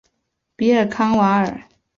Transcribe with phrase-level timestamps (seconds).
[0.55, 1.61] 比尔康瓦尔。